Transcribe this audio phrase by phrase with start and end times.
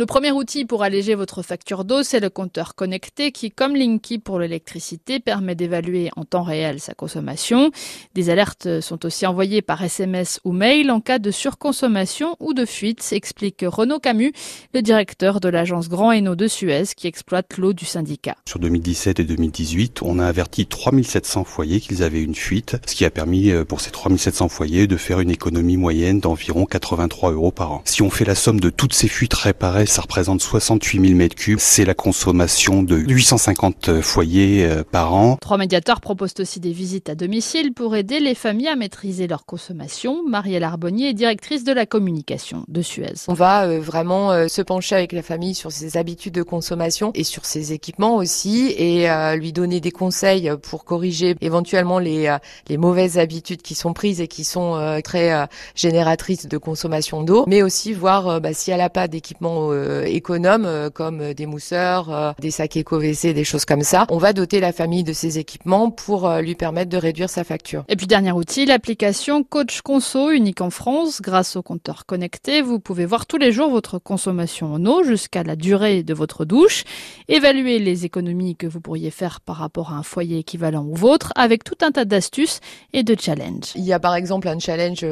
[0.00, 4.18] Le premier outil pour alléger votre facture d'eau, c'est le compteur connecté qui, comme Linky
[4.18, 7.70] pour l'électricité, permet d'évaluer en temps réel sa consommation.
[8.14, 12.64] Des alertes sont aussi envoyées par SMS ou mail en cas de surconsommation ou de
[12.64, 14.32] fuite, explique Renaud Camus,
[14.72, 18.36] le directeur de l'agence Grand Hainaut de Suez qui exploite l'eau du syndicat.
[18.48, 23.04] Sur 2017 et 2018, on a averti 3700 foyers qu'ils avaient une fuite, ce qui
[23.04, 27.50] a permis euh, pour ces 3700 foyers de faire une économie moyenne d'environ 83 euros
[27.50, 27.82] par an.
[27.84, 31.34] Si on fait la somme de toutes ces fuites réparées, ça représente 68 000 mètres
[31.34, 31.58] cubes.
[31.58, 35.36] C'est la consommation de 850 foyers euh, par an.
[35.40, 39.44] Trois médiateurs proposent aussi des visites à domicile pour aider les familles à maîtriser leur
[39.44, 40.22] consommation.
[40.26, 43.14] Marielle Arbonnier est directrice de la communication de Suez.
[43.26, 47.10] On va euh, vraiment euh, se pencher avec la famille sur ses habitudes de consommation
[47.14, 52.36] et sur ses équipements aussi et lui donner des conseils pour corriger éventuellement les,
[52.68, 57.62] les mauvaises habitudes qui sont prises et qui sont très génératrices de consommation d'eau, mais
[57.62, 62.32] aussi voir bah, si elle n'a pas d'équipement euh, économes euh, comme des mousseurs, euh,
[62.40, 64.06] des sacs éco-WC, des choses comme ça.
[64.10, 67.84] On va doter la famille de ces équipements pour lui permettre de réduire sa facture.
[67.88, 71.20] Et puis dernier outil, l'application Coach Conso, unique en France.
[71.22, 75.42] Grâce au compteur connecté, vous pouvez voir tous les jours votre consommation en eau jusqu'à
[75.42, 76.84] la durée de votre douche,
[77.28, 81.32] évaluer les économies que vous pourriez faire par rapport à un foyer équivalent au vôtre
[81.36, 82.60] avec tout un tas d'astuces
[82.92, 83.72] et de challenges.
[83.74, 85.04] Il y a par exemple un challenge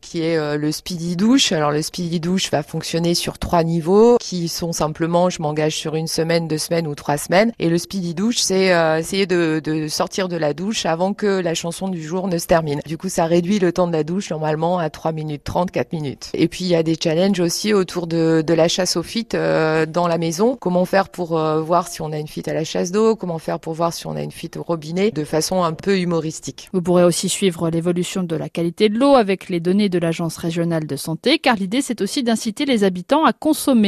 [0.00, 1.52] qui est le Speedy Douche.
[1.52, 5.94] Alors le Speedy Douche va fonctionner sur trois niveaux qui sont simplement je m'engage sur
[5.94, 7.52] une semaine, deux semaines ou trois semaines.
[7.58, 11.54] Et le speedy douche, c'est euh, essayer de, sortir de la douche avant que la
[11.54, 12.80] chanson du jour ne se termine.
[12.86, 15.92] Du coup, ça réduit le temps de la douche normalement à 3 minutes 30, 4
[15.92, 16.30] minutes.
[16.34, 19.86] Et puis il y a des challenges aussi autour de, la chasse aux fuites euh,
[19.86, 20.56] dans la maison.
[20.56, 23.16] Comment faire pour euh, voir si on a une fuite à la chasse d'eau?
[23.16, 25.10] Comment faire pour voir si on a une fuite au robinet?
[25.10, 26.68] De façon un peu humoristique.
[26.72, 30.36] Vous pourrez aussi suivre l'évolution de la qualité de l'eau avec les données de l'Agence
[30.36, 33.32] régionale de santé, car l'idée c'est aussi d'inciter les habitants à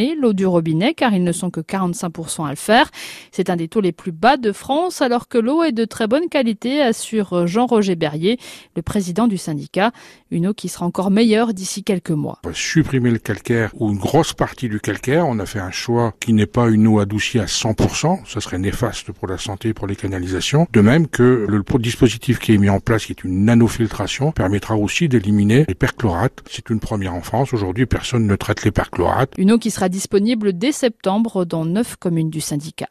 [0.03, 2.91] consommer l'eau du robinet car ils ne sont que 45% à le faire.
[3.31, 6.06] C'est un des taux les plus bas de France alors que l'eau est de très
[6.06, 8.39] bonne qualité, assure Jean-Roger Berrier,
[8.77, 9.92] le président du syndicat.
[10.30, 12.39] Une eau qui sera encore meilleure d'ici quelques mois.
[12.45, 15.27] On va supprimer le calcaire ou une grosse partie du calcaire.
[15.27, 18.20] On a fait un choix qui n'est pas une eau adoucie à 100%.
[18.27, 20.67] Ça serait néfaste pour la santé, pour les canalisations.
[20.73, 24.77] De même que le dispositif qui est mis en place, qui est une nanofiltration, permettra
[24.77, 26.42] aussi d'éliminer les perchlorates.
[26.51, 27.52] C'est une première en France.
[27.52, 29.33] Aujourd'hui, personne ne traite les perchlorates.
[29.36, 32.89] Une eau qui sera disponible dès septembre dans neuf communes du syndicat.